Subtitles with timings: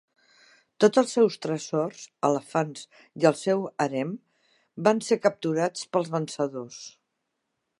[0.83, 1.99] Tots els seus tresors,
[2.29, 2.87] elefants
[3.23, 4.15] i el seu harem
[4.89, 6.81] van ser capturats pels vencedors.